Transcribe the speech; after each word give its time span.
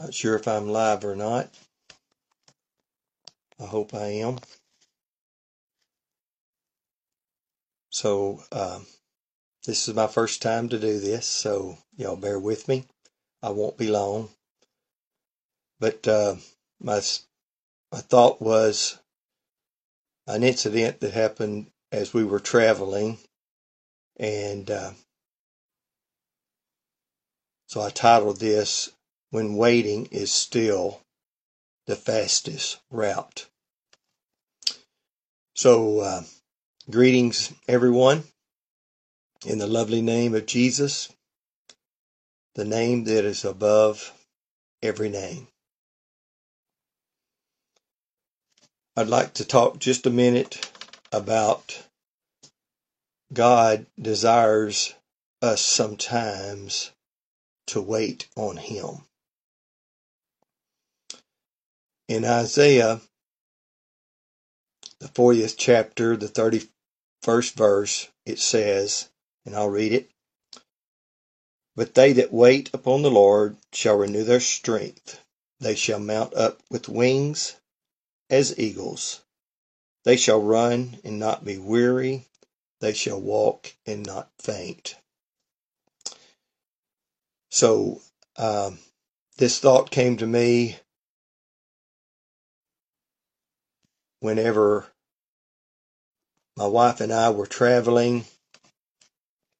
Not 0.00 0.14
sure 0.14 0.34
if 0.34 0.48
I'm 0.48 0.70
live 0.70 1.04
or 1.04 1.14
not. 1.14 1.50
I 3.60 3.66
hope 3.66 3.92
I 3.92 4.06
am. 4.06 4.38
So, 7.90 8.42
um, 8.50 8.86
this 9.66 9.88
is 9.88 9.94
my 9.94 10.06
first 10.06 10.40
time 10.40 10.70
to 10.70 10.78
do 10.78 10.98
this, 11.00 11.26
so 11.26 11.76
y'all 11.98 12.16
bear 12.16 12.38
with 12.38 12.66
me. 12.66 12.86
I 13.42 13.50
won't 13.50 13.76
be 13.76 13.88
long. 13.88 14.30
But 15.78 16.08
uh, 16.08 16.36
my 16.80 17.02
my 17.92 17.98
thought 17.98 18.40
was 18.40 18.98
an 20.26 20.42
incident 20.42 21.00
that 21.00 21.12
happened 21.12 21.70
as 21.92 22.14
we 22.14 22.24
were 22.24 22.40
traveling, 22.40 23.18
and 24.16 24.70
uh, 24.70 24.92
so 27.66 27.82
I 27.82 27.90
titled 27.90 28.40
this 28.40 28.90
"When 29.30 29.56
Waiting 29.56 30.06
Is 30.06 30.32
Still 30.32 31.02
the 31.86 31.96
Fastest 31.96 32.78
Route." 32.90 33.46
So, 35.54 36.00
uh, 36.00 36.24
greetings, 36.90 37.52
everyone, 37.68 38.24
in 39.44 39.58
the 39.58 39.66
lovely 39.66 40.02
name 40.02 40.34
of 40.34 40.46
Jesus, 40.46 41.10
the 42.54 42.64
name 42.64 43.04
that 43.04 43.24
is 43.24 43.44
above 43.44 44.12
every 44.82 45.08
name. 45.08 45.48
I'd 48.96 49.08
like 49.08 49.34
to 49.34 49.44
talk 49.44 49.78
just 49.78 50.06
a 50.06 50.10
minute 50.10 50.70
about 51.12 51.84
God 53.32 53.86
desires 54.00 54.94
us 55.40 55.62
sometimes 55.62 56.90
to 57.68 57.80
wait 57.80 58.28
on 58.36 58.56
Him. 58.56 59.06
In 62.10 62.24
Isaiah, 62.24 63.00
the 64.98 65.06
40th 65.06 65.54
chapter, 65.56 66.16
the 66.16 66.26
31st 66.26 67.54
verse, 67.54 68.08
it 68.26 68.40
says, 68.40 69.10
and 69.46 69.54
I'll 69.54 69.70
read 69.70 69.92
it. 69.92 70.10
But 71.76 71.94
they 71.94 72.12
that 72.14 72.32
wait 72.32 72.68
upon 72.74 73.02
the 73.02 73.12
Lord 73.12 73.58
shall 73.72 73.96
renew 73.96 74.24
their 74.24 74.40
strength. 74.40 75.20
They 75.60 75.76
shall 75.76 76.00
mount 76.00 76.34
up 76.34 76.60
with 76.68 76.88
wings 76.88 77.54
as 78.28 78.58
eagles. 78.58 79.20
They 80.02 80.16
shall 80.16 80.42
run 80.42 80.98
and 81.04 81.20
not 81.20 81.44
be 81.44 81.58
weary. 81.58 82.26
They 82.80 82.92
shall 82.92 83.20
walk 83.20 83.72
and 83.86 84.04
not 84.04 84.32
faint. 84.40 84.96
So, 87.50 88.02
um, 88.36 88.80
this 89.36 89.60
thought 89.60 89.92
came 89.92 90.16
to 90.16 90.26
me 90.26 90.80
whenever 94.20 94.86
my 96.56 96.66
wife 96.66 97.00
and 97.00 97.12
I 97.12 97.30
were 97.30 97.46
traveling, 97.46 98.24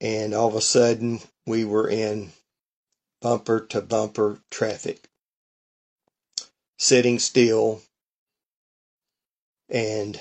and 0.00 0.34
all 0.34 0.48
of 0.48 0.54
a 0.54 0.60
sudden 0.60 1.20
we 1.46 1.64
were 1.64 1.88
in 1.88 2.32
bumper 3.20 3.60
to 3.60 3.80
bumper 3.80 4.40
traffic, 4.50 5.08
sitting 6.78 7.18
still 7.18 7.82
and 9.68 10.20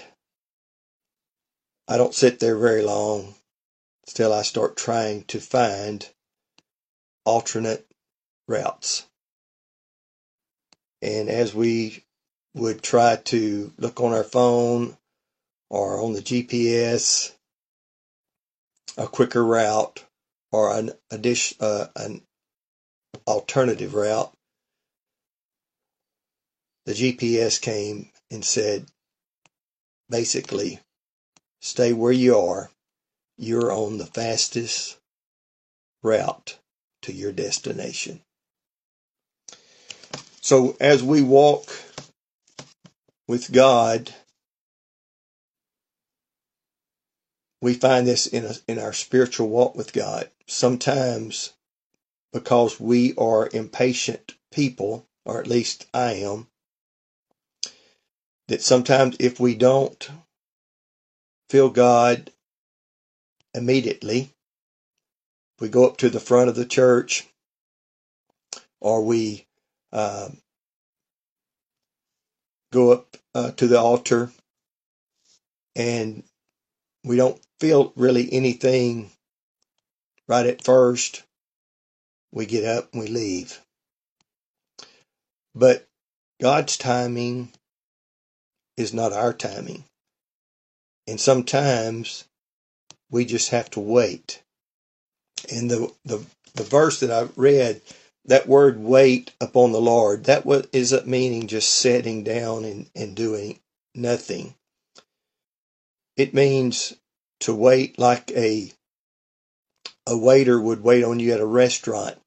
I 1.87 1.97
don't 1.97 2.15
sit 2.15 2.39
there 2.39 2.57
very 2.57 2.81
long 2.81 3.35
till 4.07 4.33
I 4.33 4.41
start 4.41 4.75
trying 4.75 5.23
to 5.25 5.39
find 5.39 6.07
alternate 7.25 7.85
routes. 8.47 9.05
And 11.01 11.29
as 11.29 11.53
we 11.53 12.04
would 12.55 12.81
try 12.81 13.17
to 13.17 13.71
look 13.77 13.99
on 14.01 14.13
our 14.13 14.23
phone 14.23 14.97
or 15.69 16.01
on 16.01 16.13
the 16.13 16.21
GPS, 16.21 17.33
a 18.97 19.07
quicker 19.07 19.43
route 19.43 20.03
or 20.51 20.75
an 20.75 20.91
addition, 21.11 21.57
uh, 21.59 21.87
an 21.97 22.21
alternative 23.27 23.93
route, 23.93 24.31
the 26.85 26.93
GPS 26.93 27.59
came 27.61 28.09
and 28.31 28.43
said, 28.45 28.85
basically 30.09 30.79
stay 31.61 31.91
where 31.93 32.11
you 32.11 32.37
are. 32.37 32.69
You're 33.37 33.71
on 33.71 33.97
the 33.97 34.05
fastest 34.05 34.97
route 36.03 36.57
to 37.01 37.11
your 37.11 37.33
destination. 37.33 38.21
So 40.41 40.77
as 40.79 41.03
we 41.03 41.21
walk 41.21 41.69
with 43.27 43.51
God, 43.51 44.13
we 47.61 47.73
find 47.73 48.05
this 48.05 48.27
in, 48.27 48.45
a, 48.45 48.53
in 48.67 48.79
our 48.79 48.93
spiritual 48.93 49.49
walk 49.49 49.75
with 49.75 49.93
God. 49.93 50.29
Sometimes 50.47 51.53
because 52.31 52.79
we 52.79 53.15
are 53.17 53.49
impatient 53.53 54.33
people, 54.51 55.07
or 55.25 55.39
at 55.39 55.47
least 55.47 55.87
I 55.93 56.13
am, 56.13 56.47
that 58.47 58.61
sometimes 58.61 59.15
if 59.19 59.39
we 59.39 59.55
don't 59.55 60.09
feel 61.49 61.69
God 61.69 62.31
immediately, 63.53 64.31
we 65.59 65.69
go 65.69 65.87
up 65.87 65.97
to 65.97 66.09
the 66.09 66.19
front 66.19 66.49
of 66.49 66.55
the 66.55 66.65
church 66.65 67.25
or 68.81 69.03
we 69.03 69.45
uh, 69.93 70.29
go 72.75 72.91
up 72.91 73.17
uh, 73.33 73.51
to 73.51 73.67
the 73.67 73.79
altar 73.79 74.29
and 75.75 76.23
we 77.03 77.15
don't 77.15 77.39
feel 77.59 77.93
really 77.95 78.31
anything 78.31 79.09
right 80.27 80.45
at 80.45 80.63
first. 80.63 81.23
We 82.31 82.45
get 82.45 82.65
up 82.65 82.93
and 82.93 83.01
we 83.01 83.07
leave. 83.07 83.61
But 85.53 85.87
God's 86.41 86.77
timing 86.77 87.49
is 88.75 88.93
not 88.93 89.13
our 89.13 89.31
timing. 89.33 89.85
And 91.07 91.19
sometimes 91.19 92.25
we 93.09 93.25
just 93.25 93.51
have 93.51 93.69
to 93.71 93.79
wait. 93.79 94.41
And 95.53 95.71
the, 95.71 95.93
the, 96.03 96.25
the 96.55 96.63
verse 96.63 96.99
that 96.99 97.11
I 97.11 97.29
read, 97.35 97.81
that 98.27 98.47
word 98.47 98.79
wait 98.79 99.33
upon 99.41 99.71
the 99.73 99.81
Lord, 99.81 100.25
that 100.25 100.45
what 100.45 100.67
is 100.73 100.93
it 100.93 101.07
meaning 101.07 101.47
just 101.47 101.69
sitting 101.71 102.23
down 102.23 102.65
and, 102.65 102.89
and 102.95 103.15
doing 103.15 103.59
nothing. 103.95 104.55
It 106.17 106.33
means 106.33 106.95
to 107.41 107.53
wait 107.55 107.99
like 107.99 108.31
a 108.31 108.71
a 110.07 110.17
waiter 110.17 110.59
would 110.61 110.83
wait 110.83 111.03
on 111.03 111.19
you 111.19 111.33
at 111.33 111.39
a 111.41 111.45
restaurant. 111.45 112.17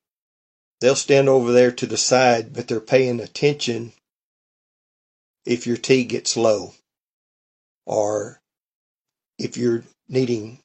They'll 0.81 0.97
stand 0.97 1.28
over 1.28 1.53
there 1.53 1.72
to 1.72 1.86
the 1.86 1.97
side, 1.98 2.53
but 2.54 2.69
they're 2.69 2.80
paying 2.80 3.20
attention 3.20 3.92
if 5.47 5.66
your 5.66 5.76
tea 5.78 6.04
gets 6.04 6.36
low 6.36 6.75
or 7.86 8.41
if 9.38 9.56
you're 9.56 9.84
needing 10.09 10.60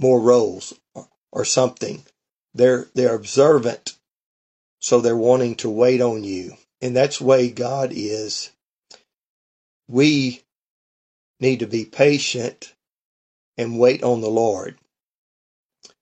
more 0.00 0.20
rolls 0.20 0.74
or, 0.94 1.08
or 1.32 1.44
something. 1.46 2.04
They're, 2.54 2.88
they're 2.94 3.14
observant. 3.16 3.95
So 4.80 5.00
they're 5.00 5.16
wanting 5.16 5.56
to 5.56 5.70
wait 5.70 6.00
on 6.00 6.24
you. 6.24 6.54
And 6.82 6.96
that's 6.96 7.18
the 7.18 7.24
way 7.24 7.50
God 7.50 7.90
is. 7.92 8.50
We 9.88 10.42
need 11.40 11.60
to 11.60 11.66
be 11.66 11.84
patient 11.84 12.74
and 13.58 13.78
wait 13.78 14.02
on 14.02 14.20
the 14.20 14.30
Lord 14.30 14.78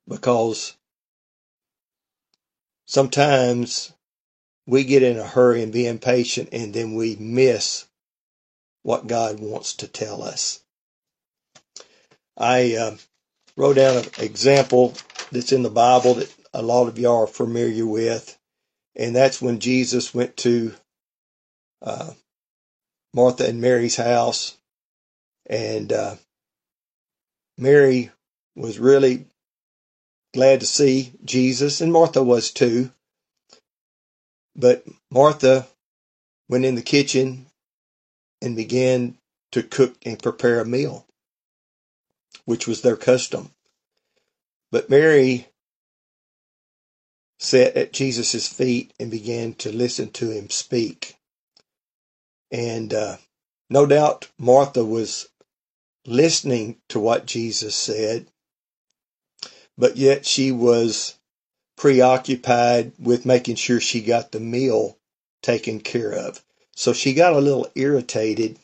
because 0.08 0.76
sometimes 2.86 3.92
we 4.66 4.84
get 4.84 5.02
in 5.02 5.18
a 5.18 5.24
hurry 5.26 5.62
and 5.62 5.72
be 5.72 5.86
impatient 5.86 6.50
and 6.52 6.74
then 6.74 6.94
we 6.94 7.16
miss 7.16 7.86
what 8.82 9.06
God 9.06 9.40
wants 9.40 9.74
to 9.76 9.88
tell 9.88 10.22
us. 10.22 10.60
I 12.36 12.74
uh, 12.76 12.96
wrote 13.56 13.76
down 13.76 13.98
an 13.98 14.04
example 14.20 14.94
that's 15.32 15.52
in 15.52 15.62
the 15.62 15.70
Bible 15.70 16.14
that 16.14 16.34
a 16.54 16.62
lot 16.62 16.88
of 16.88 16.98
y'all 16.98 17.24
are 17.24 17.26
familiar 17.28 17.86
with, 17.86 18.38
and 18.96 19.14
that's 19.14 19.42
when 19.42 19.58
Jesus 19.58 20.14
went 20.14 20.36
to 20.38 20.74
uh, 21.82 22.12
Martha 23.12 23.46
and 23.46 23.60
Mary's 23.60 23.96
house, 23.96 24.56
and 25.46 25.92
uh, 25.92 26.16
Mary 27.58 28.10
was 28.56 28.78
really 28.78 29.26
glad 30.32 30.60
to 30.60 30.66
see 30.66 31.12
Jesus, 31.24 31.80
and 31.80 31.92
Martha 31.92 32.22
was 32.22 32.50
too. 32.50 32.90
But 34.56 34.84
Martha 35.10 35.66
went 36.48 36.64
in 36.64 36.74
the 36.74 36.82
kitchen 36.82 37.46
and 38.42 38.56
began 38.56 39.16
to 39.52 39.62
cook 39.62 39.96
and 40.04 40.22
prepare 40.22 40.60
a 40.60 40.66
meal, 40.66 41.06
which 42.44 42.66
was 42.66 42.82
their 42.82 42.96
custom. 42.96 43.50
But 44.70 44.90
Mary 44.90 45.46
sat 47.38 47.76
at 47.76 47.92
Jesus' 47.92 48.48
feet 48.48 48.92
and 48.98 49.10
began 49.10 49.54
to 49.54 49.72
listen 49.72 50.10
to 50.12 50.30
him 50.30 50.50
speak. 50.50 51.16
And 52.50 52.94
uh, 52.94 53.16
no 53.68 53.86
doubt 53.86 54.28
Martha 54.38 54.84
was 54.84 55.28
listening 56.06 56.78
to 56.88 57.00
what 57.00 57.26
Jesus 57.26 57.74
said, 57.74 58.26
but 59.76 59.96
yet 59.96 60.26
she 60.26 60.52
was 60.52 61.16
preoccupied 61.76 62.92
with 62.98 63.26
making 63.26 63.56
sure 63.56 63.80
she 63.80 64.00
got 64.00 64.32
the 64.32 64.40
meal 64.40 64.96
taken 65.42 65.80
care 65.80 66.12
of. 66.12 66.42
So 66.76 66.92
she 66.92 67.14
got 67.14 67.32
a 67.32 67.38
little 67.40 67.68
irritated 67.74 68.58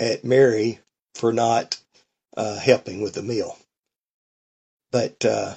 at 0.00 0.24
Mary 0.24 0.80
for 1.14 1.32
not 1.32 1.78
uh, 2.36 2.58
helping 2.58 3.00
with 3.00 3.14
the 3.14 3.22
meal. 3.22 3.58
But 4.90 5.24
uh, 5.24 5.54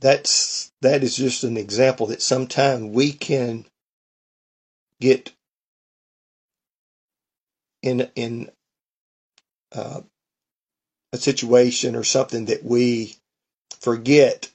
that's 0.00 0.72
that 0.80 1.02
is 1.02 1.16
just 1.16 1.44
an 1.44 1.56
example 1.56 2.06
that 2.06 2.22
sometimes 2.22 2.94
we 2.94 3.12
can 3.12 3.66
get 5.00 5.32
in 7.82 8.10
in 8.14 8.50
uh, 9.72 10.00
a 11.12 11.16
situation 11.16 11.96
or 11.96 12.04
something 12.04 12.46
that 12.46 12.64
we 12.64 13.16
forget 13.80 14.50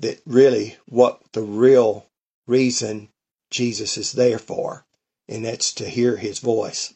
that 0.00 0.20
really 0.26 0.76
what 0.86 1.20
the 1.32 1.42
real 1.42 2.06
reason 2.46 3.08
Jesus 3.50 3.96
is 3.96 4.12
there 4.12 4.38
for, 4.38 4.84
and 5.28 5.44
that's 5.44 5.74
to 5.74 5.88
hear 5.88 6.16
his 6.16 6.38
voice. 6.38 6.94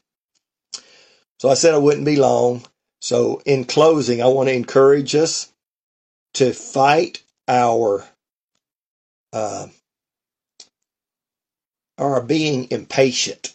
So 1.39 1.49
I 1.49 1.55
said 1.55 1.75
I 1.75 1.79
wouldn't 1.79 2.07
be 2.07 2.17
long. 2.17 2.65
So 3.01 3.43
in 3.45 3.65
closing, 3.65 4.23
I 4.23 4.29
want 4.29 4.49
to 4.49 4.55
encourage 4.55 5.15
us 5.15 5.53
to 6.35 6.53
fight 6.53 7.24
our 7.49 8.05
uh, 9.33 9.67
our 11.99 12.23
being 12.23 12.69
impatient 12.71 13.55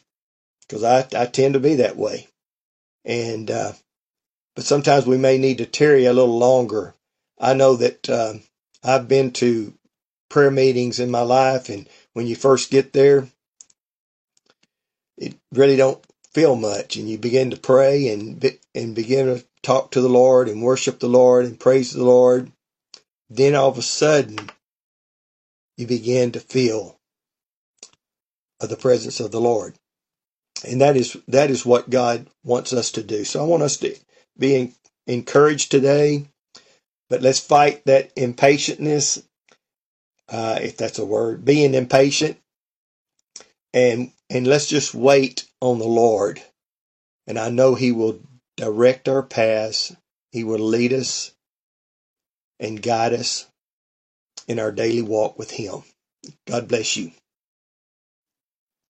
because 0.61 0.83
I, 0.83 1.07
I 1.17 1.25
tend 1.25 1.55
to 1.55 1.59
be 1.59 1.75
that 1.75 1.97
way. 1.97 2.27
And 3.05 3.49
uh, 3.49 3.73
but 4.55 4.65
sometimes 4.65 5.05
we 5.05 5.17
may 5.17 5.37
need 5.37 5.59
to 5.59 5.65
tarry 5.65 6.05
a 6.05 6.13
little 6.13 6.37
longer. 6.37 6.93
I 7.39 7.53
know 7.53 7.75
that 7.77 8.09
uh, 8.09 8.33
I've 8.83 9.07
been 9.07 9.31
to 9.33 9.73
prayer 10.29 10.51
meetings 10.51 10.99
in 10.99 11.09
my 11.09 11.21
life, 11.21 11.69
and 11.69 11.87
when 12.13 12.27
you 12.27 12.35
first 12.35 12.69
get 12.69 12.93
there, 12.93 13.27
it 15.17 15.35
really 15.53 15.77
don't 15.77 16.03
feel 16.33 16.55
much, 16.55 16.97
and 16.97 17.09
you 17.09 17.17
begin 17.17 17.51
to 17.51 17.57
pray 17.57 18.09
and 18.09 18.57
and 18.75 18.95
begin 18.95 19.25
to 19.27 19.45
talk 19.63 19.91
to 19.91 20.01
the 20.01 20.09
Lord 20.09 20.47
and 20.47 20.61
worship 20.61 20.99
the 20.99 21.09
Lord 21.09 21.45
and 21.45 21.59
praise 21.59 21.91
the 21.91 22.03
Lord. 22.03 22.51
Then 23.29 23.55
all 23.55 23.69
of 23.69 23.77
a 23.77 23.83
sudden, 23.83 24.49
you 25.77 25.87
begin 25.87 26.31
to 26.33 26.39
feel 26.39 26.99
the 28.59 28.75
presence 28.75 29.19
of 29.19 29.31
the 29.31 29.41
Lord, 29.41 29.75
and 30.67 30.81
that 30.81 30.97
is 30.97 31.15
that 31.27 31.49
is 31.49 31.65
what 31.65 31.89
God 31.89 32.27
wants 32.43 32.73
us 32.73 32.91
to 32.93 33.03
do. 33.03 33.23
So 33.23 33.41
I 33.41 33.47
want 33.47 33.63
us 33.63 33.77
to 33.77 33.95
be 34.37 34.73
encouraged 35.07 35.71
today, 35.71 36.25
but 37.09 37.21
let's 37.21 37.39
fight 37.39 37.85
that 37.85 38.15
impatientness 38.15 39.23
uh, 40.29 40.59
if 40.61 40.77
that's 40.77 40.99
a 40.99 41.05
word, 41.05 41.45
being 41.45 41.73
impatient, 41.73 42.37
and 43.73 44.11
and 44.29 44.47
let's 44.47 44.67
just 44.67 44.93
wait 44.93 45.47
on 45.61 45.79
the 45.79 45.87
Lord. 45.87 46.41
And 47.27 47.39
I 47.39 47.49
know 47.49 47.75
He 47.75 47.91
will 47.91 48.19
direct 48.57 49.07
our 49.07 49.23
paths. 49.23 49.95
He 50.31 50.43
will 50.43 50.59
lead 50.59 50.93
us 50.93 51.33
and 52.59 52.81
guide 52.81 53.13
us 53.13 53.47
in 54.47 54.59
our 54.59 54.71
daily 54.71 55.01
walk 55.03 55.39
with 55.39 55.51
Him. 55.51 55.83
God 56.47 56.67
bless 56.67 56.97
you. 56.97 57.11